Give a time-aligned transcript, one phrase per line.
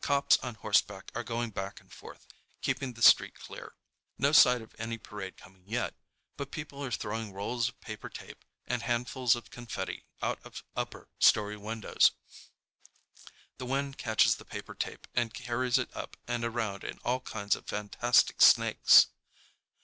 [0.00, 2.26] Cops on horseback are going back and forth,
[2.60, 3.76] keeping the street clear.
[4.18, 5.94] No sign of any parade coming yet,
[6.36, 11.08] but people are throwing rolls of paper tape and handfuls of confetti out of upper
[11.20, 12.10] story windows.
[13.58, 17.54] The wind catches the paper tape and carries it up and around in all kinds
[17.54, 19.06] of fantastic snakes.